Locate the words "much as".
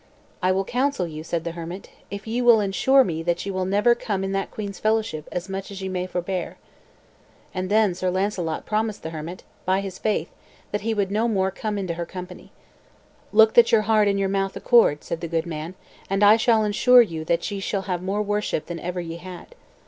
5.47-5.83